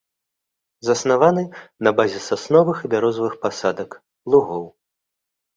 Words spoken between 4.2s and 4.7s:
лугоў.